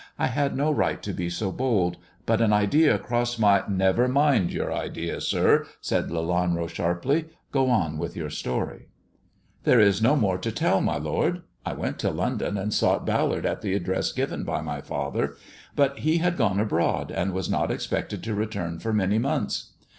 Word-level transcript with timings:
"I 0.17 0.25
had 0.25 0.57
no 0.57 0.71
right 0.71 0.99
to 1.03 1.13
be 1.13 1.29
so 1.29 1.51
bold; 1.51 1.97
but 2.25 2.41
an 2.41 2.51
idea 2.51 2.97
^^ossed 2.99 3.37
my 3.39 3.63
"Never 3.69 4.07
mind 4.07 4.51
your 4.51 4.73
idea, 4.73 5.21
sir!" 5.21 5.67
said 5.79 6.07
Lelanro 6.09 6.67
sharply. 6.67 7.25
Go 7.51 7.69
on 7.69 7.99
with 7.99 8.15
your 8.17 8.31
story." 8.31 8.87
76 8.87 8.87
THE 8.87 8.87
dwarf's 8.87 9.05
CHAMBER" 9.05 9.63
There 9.69 9.87
is 9.87 10.01
no 10.01 10.15
more 10.15 10.37
to 10.39 10.51
tell, 10.51 10.81
my 10.81 10.97
lord. 10.97 11.41
I 11.63 11.73
went 11.73 11.99
to 11.99 12.09
London 12.09 12.57
and 12.57 12.73
sought 12.73 13.05
Ballard 13.05 13.45
at 13.45 13.61
the 13.61 13.75
address 13.75 14.11
given 14.11 14.43
by 14.43 14.61
my 14.61 14.81
father; 14.81 15.35
but 15.75 15.99
he 15.99 16.17
had 16.17 16.35
gone 16.35 16.59
abroad, 16.59 17.11
and 17.11 17.31
was 17.31 17.47
not 17.47 17.69
expected 17.69 18.23
to 18.23 18.33
return 18.33 18.79
for 18.79 18.91
many 18.93 19.19
months. 19.19 19.73